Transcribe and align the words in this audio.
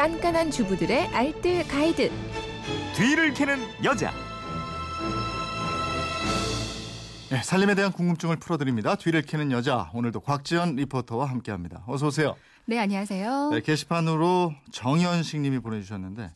깐깐한 0.00 0.50
주부들의 0.50 1.08
알뜰 1.08 1.68
가이드. 1.68 2.10
뒤를 2.96 3.34
캐는 3.34 3.58
여자. 3.84 4.10
네, 7.28 7.42
살림에 7.42 7.74
대한 7.74 7.92
궁금증을 7.92 8.36
풀어드립니다. 8.36 8.94
뒤를 8.94 9.20
캐는 9.20 9.52
여자 9.52 9.90
오늘도 9.92 10.20
곽지연 10.20 10.76
리포터와 10.76 11.26
함께합니다. 11.26 11.84
어서 11.86 12.06
오세요. 12.06 12.34
네, 12.64 12.78
안녕하세요. 12.78 13.50
네, 13.50 13.60
게시판으로 13.60 14.54
정현식님이 14.72 15.58
보내주셨는데 15.58 16.30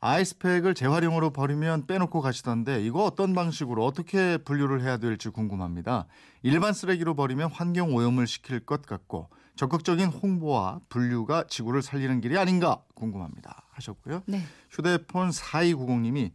아이스팩을 0.00 0.72
재활용으로 0.72 1.28
버리면 1.28 1.86
빼놓고 1.86 2.22
가시던데 2.22 2.82
이거 2.82 3.04
어떤 3.04 3.34
방식으로 3.34 3.84
어떻게 3.84 4.38
분류를 4.38 4.80
해야 4.80 4.96
될지 4.96 5.28
궁금합니다. 5.28 6.06
일반 6.42 6.72
쓰레기로 6.72 7.16
버리면 7.16 7.50
환경 7.52 7.94
오염을 7.94 8.26
시킬 8.26 8.60
것 8.60 8.86
같고 8.86 9.28
적극적인 9.60 10.06
홍보와 10.06 10.80
분류가 10.88 11.44
지구를 11.46 11.82
살리는 11.82 12.22
길이 12.22 12.38
아닌가 12.38 12.82
궁금합니다. 12.94 13.64
하셨고요. 13.72 14.22
네. 14.24 14.40
휴대폰 14.70 15.28
4290님이 15.28 16.30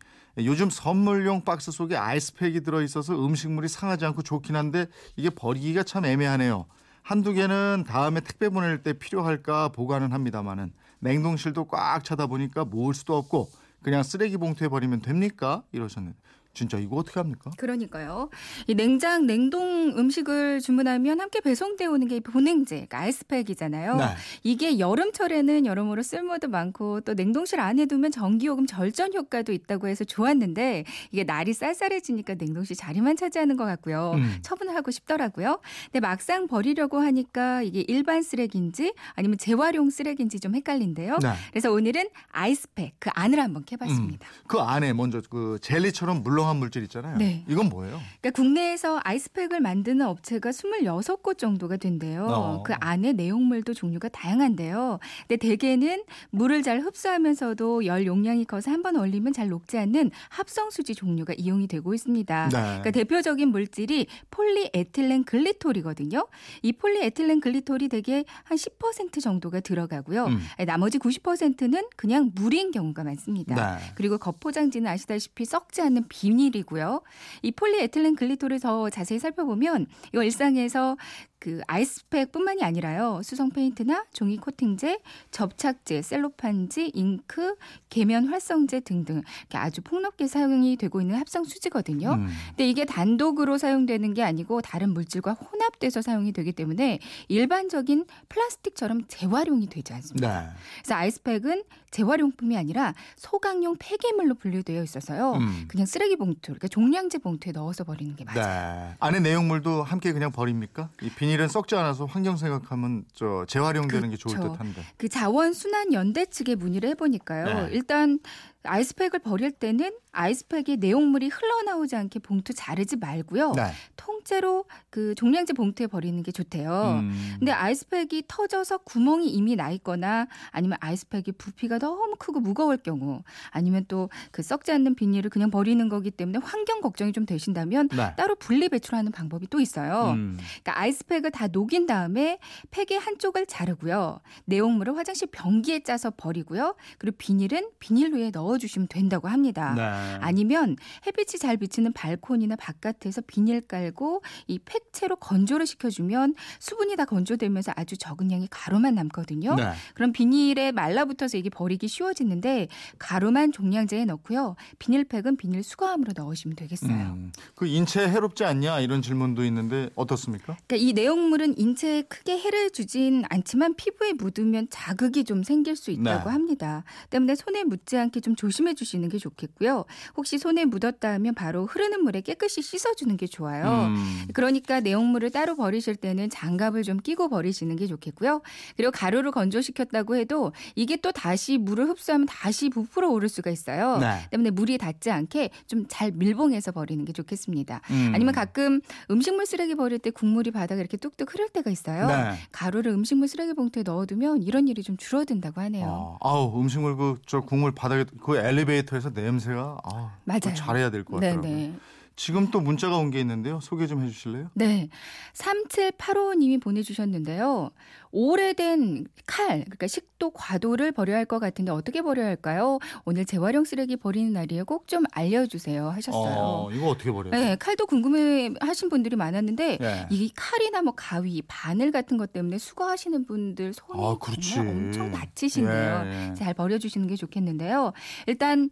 요즘 0.45 0.69
선물용 0.69 1.43
박스 1.43 1.71
속에 1.71 1.95
아이스팩이 1.95 2.61
들어있어서 2.61 3.15
음식물이 3.25 3.67
상하지 3.67 4.05
않고 4.05 4.21
좋긴 4.21 4.55
한데 4.55 4.85
이게 5.15 5.31
버리기가 5.31 5.81
참 5.81 6.05
애매하네요. 6.05 6.67
한두 7.01 7.33
개는 7.33 7.85
다음에 7.87 8.19
택배 8.19 8.47
보낼 8.49 8.83
때 8.83 8.93
필요할까 8.93 9.69
보관은 9.69 10.11
합니다만은 10.11 10.71
냉동실도 10.99 11.65
꽉 11.65 12.03
차다 12.03 12.27
보니까 12.27 12.63
모을 12.63 12.93
수도 12.93 13.17
없고 13.17 13.49
그냥 13.81 14.03
쓰레기 14.03 14.37
봉투에 14.37 14.67
버리면 14.67 15.01
됩니까? 15.01 15.63
이러셨는데 15.71 16.15
진짜 16.55 16.79
이거 16.79 16.95
어떻게 16.95 17.19
합니까? 17.19 17.51
그러니까요. 17.57 18.29
이 18.65 18.73
냉장 18.73 19.27
냉동 19.27 19.93
음식을 19.97 20.61
주문하면 20.61 21.19
함께 21.19 21.41
배송되어 21.41 21.91
오는 21.91 22.07
게 22.07 22.19
보냉제, 22.21 22.75
그러니까 22.75 22.99
아이스팩이잖아요. 22.99 23.97
네. 23.97 24.05
이게 24.43 24.79
여름철에는 24.79 25.65
여러모로 25.65 26.01
쓸모도 26.01 26.47
많고 26.47 27.01
또 27.01 27.13
냉동실 27.13 27.59
안에 27.59 27.85
두면 27.85 28.11
전기요금 28.11 28.65
절전 28.65 29.13
효과도 29.13 29.51
있다고 29.51 29.87
해서 29.87 30.03
좋았는데 30.03 30.85
이게 31.11 31.23
날이 31.23 31.53
쌀쌀해지니까 31.53 32.35
냉동실 32.35 32.75
자리만 32.75 33.17
차지하는 33.17 33.57
것 33.57 33.65
같고요. 33.65 34.13
음. 34.15 34.37
처분을 34.41 34.73
하고 34.75 34.91
싶더라고요. 34.91 35.59
근데 35.91 35.99
막상 35.99 36.47
버리려고 36.47 36.99
하니까 36.99 37.61
이게 37.61 37.81
일반 37.87 38.23
쓰레기인지 38.23 38.93
아니면 39.13 39.37
재활용 39.37 39.89
쓰레기인지 39.89 40.39
좀 40.39 40.55
헷갈린데요. 40.55 41.17
네. 41.21 41.33
그래서 41.51 41.71
오늘은 41.71 42.07
아이스팩 42.31 42.93
그 42.99 43.09
안을 43.13 43.41
한번 43.41 43.65
캐봤습니다. 43.65 44.25
그 44.47 44.59
안에 44.59 44.93
먼저 44.93 45.21
그 45.29 45.59
젤리처럼 45.61 46.23
물렁 46.23 46.44
한 46.47 46.57
물질 46.57 46.83
있잖아요. 46.83 47.17
네. 47.17 47.43
이건 47.47 47.69
뭐예요? 47.69 47.99
그러니까 48.21 48.31
국내에서 48.31 48.99
아이스팩을 49.03 49.59
만드는 49.59 50.05
업체가 50.05 50.51
26곳 50.51 51.37
정도가 51.37 51.77
된대요. 51.77 52.25
어. 52.27 52.63
그 52.63 52.73
안에 52.79 53.13
내용물도 53.13 53.73
종류가 53.73 54.09
다양한데요. 54.09 54.99
근데 55.27 55.37
대개는 55.37 56.03
물을 56.31 56.61
잘 56.63 56.79
흡수하면서도 56.81 57.85
열 57.85 58.05
용량이 58.05 58.45
커서 58.45 58.71
한 58.71 58.85
번 58.85 58.97
얼리면 58.97 59.33
잘 59.33 59.49
녹지 59.49 59.79
않는 59.79 60.11
합성 60.29 60.69
수지 60.69 60.93
종류가 60.93 61.33
이용이 61.37 61.65
되고 61.67 61.93
있습니다. 61.95 62.49
네. 62.49 62.57
그러니까 62.59 62.91
대표적인 62.91 63.47
물질이 63.49 64.05
폴리에틸렌 64.29 65.23
글리톨이거든요. 65.23 66.27
이 66.61 66.71
폴리에틸렌 66.73 67.39
글리톨이 67.39 67.87
대개 67.89 68.23
한 68.43 68.57
10% 68.57 69.21
정도가 69.21 69.61
들어가고요. 69.61 70.25
음. 70.25 70.39
나머지 70.67 70.99
90%는 70.99 71.81
그냥 71.95 72.31
물인 72.35 72.69
경우가 72.71 73.03
많습니다. 73.03 73.55
네. 73.77 73.83
그리고 73.95 74.19
겉포장지는 74.19 74.87
아시다시피 74.91 75.45
썩지 75.45 75.81
않는 75.81 76.03
비닐이고요. 76.09 77.01
이 77.41 77.51
폴리에틸렌 77.51 78.15
글리콜을 78.15 78.59
더 78.59 78.89
자세히 78.89 79.19
살펴보면 79.19 79.87
이거 80.13 80.23
일상에서 80.23 80.97
그 81.45 81.61
아이스팩뿐만이 81.67 82.63
아니라요. 82.63 83.21
수성 83.23 83.51
페인트나 83.51 84.05
종이 84.13 84.35
코팅제, 84.37 84.99
접착제, 85.29 86.01
셀로판지, 86.01 86.91
잉크, 86.95 87.55
계면 87.91 88.29
활성제 88.29 88.79
등등 88.79 89.21
아주 89.53 89.81
폭넓게 89.83 90.25
사용이 90.25 90.75
되고 90.75 91.01
있는 91.01 91.15
합성 91.17 91.43
수지거든요. 91.43 92.13
음. 92.13 92.29
근데 92.49 92.67
이게 92.67 92.85
단독으로 92.85 93.59
사용되는 93.59 94.15
게 94.15 94.23
아니고 94.23 94.61
다른 94.61 94.91
물질과 94.95 95.33
혼합돼서 95.33 96.01
사용이 96.01 96.31
되기 96.31 96.51
때문에 96.51 96.97
일반적인 97.27 98.05
플라스틱처럼 98.27 99.03
재활용이 99.07 99.67
되지 99.67 99.93
않습니다. 99.93 100.41
네. 100.41 100.49
그래서 100.81 100.95
아이스팩은 100.95 101.63
재활용품이 101.91 102.57
아니라 102.57 102.95
소각용 103.17 103.75
폐기물로 103.77 104.33
분류되어 104.35 104.83
있어서요. 104.83 105.33
음. 105.33 105.65
그냥 105.67 105.85
쓰레기 105.85 106.15
봉투, 106.15 106.53
그러니까 106.53 106.67
종량제 106.67 107.19
봉투에 107.19 107.51
넣어서 107.51 107.83
버리는 107.83 108.15
게 108.15 108.25
맞아요. 108.25 108.89
네. 108.89 108.95
안에 108.99 109.19
내용물도 109.19 109.83
함께 109.83 110.11
그냥 110.11 110.31
버립니까? 110.31 110.89
이 111.01 111.09
비닐은 111.09 111.47
썩지 111.47 111.75
않아서 111.75 112.05
환경 112.05 112.35
생각하면 112.37 113.05
저 113.13 113.45
재활용되는 113.47 114.09
게 114.09 114.17
좋을. 114.17 114.35
듯한데. 114.35 114.81
그 114.97 115.07
자원 115.07 115.53
순환 115.53 115.93
연대 115.93 116.25
측에 116.25 116.55
문의를 116.55 116.89
해보니까요. 116.89 117.45
네. 117.45 117.69
일단 117.71 118.19
아이스팩을 118.65 119.19
버릴 119.19 119.51
때는 119.51 119.91
아이스팩에 120.11 120.77
내용물이 120.77 121.27
흘러나오지 121.27 121.95
않게 121.95 122.19
봉투 122.19 122.53
자르지 122.53 122.95
말고요. 122.97 123.51
네. 123.53 123.71
통째로 123.97 124.65
그 124.89 125.13
종량제 125.15 125.53
봉투에 125.53 125.87
버리는 125.87 126.21
게 126.23 126.31
좋대요. 126.31 126.99
음. 127.01 127.35
근데 127.39 127.51
아이스팩이 127.51 128.23
터져서 128.27 128.79
구멍이 128.79 129.27
이미 129.29 129.55
나 129.55 129.71
있거나 129.71 130.27
아니면 130.51 130.77
아이스팩이 130.81 131.33
부피가 131.37 131.79
너무 131.79 132.15
크고 132.17 132.39
무거울 132.39 132.77
경우 132.77 133.23
아니면 133.51 133.85
또 133.87 134.09
그 134.31 134.43
썩지 134.43 134.71
않는 134.71 134.95
비닐을 134.95 135.29
그냥 135.29 135.49
버리는 135.49 135.87
거기 135.89 136.11
때문에 136.11 136.39
환경 136.39 136.81
걱정이 136.81 137.13
좀 137.13 137.25
되신다면 137.25 137.89
네. 137.89 138.13
따로 138.15 138.35
분리 138.35 138.69
배출하는 138.69 139.11
방법이 139.11 139.47
또 139.47 139.59
있어요. 139.59 140.11
음. 140.15 140.37
그러니까 140.61 140.79
아이스팩을 140.79 141.31
다 141.31 141.47
녹인 141.47 141.85
다음에 141.85 142.39
팩의 142.71 142.99
한쪽을 142.99 143.45
자르고요. 143.45 144.19
내용물을 144.45 144.97
화장실 144.97 145.27
변기에 145.31 145.83
짜서 145.83 146.11
버리고요. 146.15 146.75
그리고 146.97 147.17
비닐은 147.17 147.69
비닐로에 147.79 148.31
넣어 148.31 148.54
주시면 148.57 148.87
된다고 148.87 149.27
합니다. 149.27 149.73
네. 149.75 149.81
아니면 150.21 150.75
햇빛이 151.05 151.39
잘 151.39 151.57
비치는 151.57 151.93
발코니나 151.93 152.55
바깥에서 152.55 153.21
비닐 153.27 153.61
깔고 153.61 154.21
이 154.47 154.59
팩채로 154.59 155.17
건조를 155.17 155.65
시켜주면 155.65 156.35
수분이 156.59 156.95
다 156.95 157.05
건조되면서 157.05 157.73
아주 157.75 157.97
적은 157.97 158.31
양의 158.31 158.47
가루만 158.51 158.95
남거든요. 158.95 159.55
네. 159.55 159.71
그럼 159.93 160.11
비닐에 160.11 160.71
말라붙어서 160.71 161.37
이게 161.37 161.49
버리기 161.49 161.87
쉬워지는데 161.87 162.67
가루만 162.99 163.51
종량제에 163.51 164.05
넣고요. 164.05 164.55
비닐팩은 164.79 165.37
비닐 165.37 165.63
수거함으로 165.63 166.13
넣으시면 166.15 166.55
되겠어요. 166.55 166.91
음. 166.91 167.31
그 167.55 167.67
인체에 167.67 168.09
해롭지 168.09 168.43
않냐 168.43 168.79
이런 168.79 169.01
질문도 169.01 169.43
있는데 169.45 169.89
어떻습니까? 169.95 170.57
그러니까 170.67 170.75
이 170.75 170.93
내용물은 170.93 171.57
인체에 171.57 172.03
크게 172.03 172.37
해를 172.37 172.71
주진 172.71 173.23
않지만 173.29 173.75
피부에 173.75 174.13
묻으면 174.13 174.67
자극이 174.69 175.23
좀 175.23 175.43
생길 175.43 175.75
수 175.75 175.91
있다고 175.91 176.29
네. 176.29 176.33
합니다. 176.33 176.83
때문에 177.09 177.35
손에 177.35 177.63
묻지 177.63 177.97
않게 177.97 178.19
좀 178.21 178.35
조심해 178.45 178.75
주시는 178.75 179.09
게 179.09 179.17
좋겠고요. 179.17 179.85
혹시 180.15 180.37
손에 180.37 180.65
묻었다 180.65 181.13
하면 181.13 181.33
바로 181.33 181.65
흐르는 181.65 182.03
물에 182.03 182.21
깨끗이 182.21 182.61
씻어주는 182.61 183.17
게 183.17 183.25
좋아요. 183.25 183.87
음. 183.87 184.27
그러니까 184.33 184.81
내용물을 184.81 185.31
따로 185.31 185.55
버리실 185.55 185.95
때는 185.95 186.29
장갑을 186.29 186.83
좀 186.83 186.97
끼고 186.99 187.29
버리시는 187.29 187.75
게 187.75 187.87
좋겠고요. 187.87 188.41
그리고 188.77 188.91
가루를 188.91 189.31
건조시켰다고 189.31 190.15
해도 190.15 190.51
이게 190.75 190.95
또 190.97 191.11
다시 191.11 191.57
물을 191.57 191.89
흡수하면 191.89 192.27
다시 192.27 192.69
부풀어 192.69 193.09
오를 193.09 193.29
수가 193.29 193.49
있어요. 193.49 193.97
네. 193.97 194.27
때문에 194.29 194.51
물이 194.51 194.77
닿지 194.77 195.09
않게 195.11 195.49
좀 195.67 195.85
잘 195.87 196.11
밀봉해서 196.11 196.71
버리는 196.71 197.03
게 197.05 197.13
좋겠습니다. 197.13 197.79
음. 197.89 198.11
아니면 198.13 198.33
가끔 198.33 198.81
음식물 199.09 199.45
쓰레기 199.45 199.75
버릴 199.75 199.97
때 199.97 200.09
국물이 200.11 200.51
바닥에 200.51 200.79
이렇게 200.81 200.97
뚝뚝 200.97 201.33
흐를 201.33 201.47
때가 201.49 201.71
있어요. 201.71 202.07
네. 202.07 202.33
가루를 202.51 202.91
음식물 202.91 203.27
쓰레기 203.27 203.53
봉투에 203.53 203.83
넣어두면 203.83 204.41
이런 204.43 204.67
일이 204.67 204.83
좀 204.83 204.97
줄어든다고 204.97 205.61
하네요. 205.61 206.17
아, 206.21 206.29
아우 206.29 206.59
음식물 206.59 206.95
그 206.97 207.15
저 207.25 207.39
국물 207.39 207.71
바닥에 207.71 208.03
그 208.21 208.34
엘리베이터에서 208.39 209.09
냄새가 209.13 209.77
아, 209.83 210.17
맞아요. 210.23 210.53
잘해야 210.55 210.89
될 210.89 211.03
것 211.03 211.15
같더라고요. 211.15 211.41
네네. 211.41 211.73
지금 212.15 212.49
또 212.51 212.61
문자가 212.61 212.97
온 212.97 213.11
게 213.11 213.19
있는데요. 213.19 213.59
소개 213.61 213.87
좀 213.87 214.03
해주실래요? 214.03 214.49
네. 214.53 214.89
3785님이 215.33 216.61
보내주셨는데요. 216.61 217.71
오래된 218.11 219.05
칼, 219.27 219.63
그러니까 219.65 219.87
식도 219.87 220.29
과도를 220.31 220.93
버려야 220.93 221.17
할 221.17 221.25
것 221.25 221.39
같은데 221.39 221.71
어떻게 221.71 222.01
버려야 222.01 222.27
할까요? 222.27 222.79
오늘 223.03 223.25
재활용 223.25 223.65
쓰레기 223.65 223.95
버리는 223.97 224.31
날이에요. 224.31 224.63
꼭 224.65 224.85
좀 224.87 225.03
알려주세요. 225.11 225.89
하셨어요. 225.89 226.35
어, 226.37 226.71
이거 226.71 226.87
어떻게 226.89 227.11
버려요? 227.11 227.31
네, 227.31 227.55
칼도 227.55 227.87
궁금해 227.87 228.51
하신 228.61 228.89
분들이 228.89 229.15
많았는데 229.15 229.77
네. 229.79 230.07
이 230.11 230.31
칼이나 230.35 230.83
뭐 230.83 230.93
가위, 230.95 231.41
바늘 231.47 231.91
같은 231.91 232.17
것 232.17 232.31
때문에 232.31 232.59
수거하시는 232.59 233.25
분들 233.25 233.73
손이 233.73 233.99
아. 233.99 234.15
정말 234.41 234.73
엄청 234.75 235.11
다치신데요. 235.11 236.03
예, 236.05 236.29
예. 236.29 236.33
잘 236.35 236.53
버려주시는 236.53 237.07
게 237.07 237.15
좋겠는데요. 237.15 237.93
일단 238.27 238.69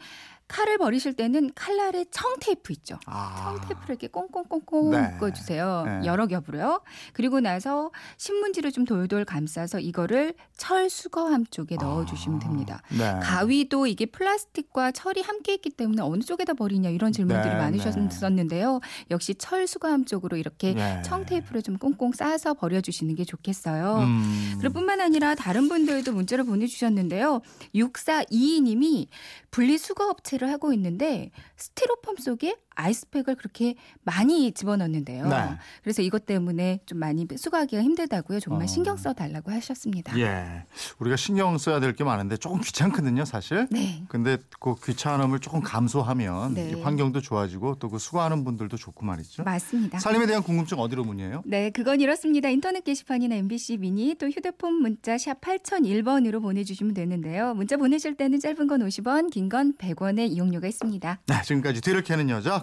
칼을 0.48 0.78
버리실 0.78 1.14
때는 1.14 1.52
칼날에 1.56 2.06
청 2.12 2.36
테이프 2.40 2.74
있죠. 2.74 3.00
아. 3.06 3.36
청 3.44 3.62
테이프를 3.62 3.90
이렇게 3.90 4.08
꽁꽁꽁꽁 4.08 4.92
네. 4.92 5.02
묶어주세요. 5.14 5.84
네. 5.86 6.06
여러 6.06 6.28
겹으로요. 6.28 6.82
그리고 7.14 7.40
나서 7.40 7.92
신문지를 8.18 8.72
좀 8.72 8.86
돌돌 8.86 9.26
감싸서 9.26 9.80
이거를 9.80 10.34
철 10.58 10.90
수거함 10.90 11.46
쪽에 11.46 11.76
넣어주시면 11.78 12.40
됩니다. 12.40 12.82
네. 12.90 13.20
가위도 13.22 13.88
이게 13.88 14.06
플라스틱과 14.06 14.92
철이 14.92 15.22
함께 15.22 15.54
있기 15.56 15.70
때문에 15.72 16.02
어느 16.02 16.22
쪽에다 16.22 16.54
버리냐 16.54 16.90
이런 16.90 17.12
질문들이 17.12 17.54
네, 17.54 17.60
많으셨었는데요. 17.60 18.80
역시 19.12 19.36
철 19.36 19.66
수거함 19.66 20.06
쪽으로 20.06 20.38
이렇게 20.38 20.74
네. 20.74 21.02
청 21.04 21.26
테이프를 21.26 21.62
좀 21.62 21.78
꽁꽁 21.78 22.12
싸서 22.12 22.56
버려주시는 22.56 23.16
게 23.16 23.24
좋겠어요. 23.24 24.00
음. 24.00 24.56
그럴 24.60 24.72
뿐만 24.74 25.02
아니라 25.02 25.36
다른 25.36 25.68
분들도 25.70 26.12
문자를 26.12 26.44
보내주셨는데요. 26.44 27.42
6422님이 27.76 29.08
분리수거업체 29.52 30.33
를 30.38 30.50
하고 30.50 30.74
있는데 30.74 31.32
스티로폼 31.58 32.18
속에 32.18 32.56
아이스팩을 32.76 33.36
그렇게 33.36 33.76
많이 34.04 34.52
집어넣는데요. 34.52 35.28
네. 35.28 35.36
그래서 35.84 36.02
이것 36.02 36.26
때문에 36.26 36.80
좀 36.86 37.00
많이 37.00 37.28
수거하기가 37.36 37.82
힘들다고요. 37.82 38.40
정말 38.40 38.64
어. 38.64 38.68
신경 38.68 38.98
써 38.98 39.14
달라고 39.14 39.52
하셨습니다. 39.52 40.18
예. 40.20 40.66
우리가 41.00 41.16
신경 41.16 41.58
써야 41.58 41.80
될 41.80 41.94
게 41.94 42.04
많은데 42.04 42.38
조금 42.38 42.60
귀찮거든요, 42.60 43.24
사실. 43.24 43.68
네. 43.70 44.04
근데 44.08 44.38
그 44.60 44.74
귀찮음을 44.84 45.40
조금 45.40 45.62
감소하면 45.62 46.54
네. 46.56 46.72
이 46.72 46.82
환경도 46.82 47.22
좋아지고 47.22 47.76
또 47.76 47.90
그 47.94 48.00
수고하는 48.00 48.44
분들도 48.44 48.76
좋고 48.78 49.06
말이죠. 49.06 49.44
맞습니다. 49.44 50.00
살림에 50.00 50.26
대한 50.26 50.42
궁금증 50.42 50.80
어디로 50.80 51.04
문의해요? 51.04 51.44
네, 51.46 51.70
그건 51.70 52.02
이렇습니다. 52.02 52.50
인터넷 52.50 52.84
게시판이나 52.84 53.36
MBC 53.36 53.78
미니 53.78 54.16
또 54.16 54.28
휴대폰 54.28 54.74
문자 54.82 55.16
샵 55.20 55.40
8001번으로 55.42 56.42
보내 56.42 56.64
주시면 56.64 56.94
되는데요. 56.96 57.54
문자 57.54 57.78
보내실 57.78 58.16
때는 58.16 58.40
짧은 58.40 58.66
건 58.68 58.82
50원, 58.82 59.30
긴 59.32 59.50
건 59.50 59.74
100원의 59.78 60.32
이용료가 60.32 60.68
있습니다. 60.68 61.20
네, 61.28 61.42
지금까지 61.44 61.82
뒤를 61.82 62.02
캐는 62.02 62.30
여자 62.30 62.63